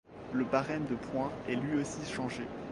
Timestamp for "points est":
0.95-1.53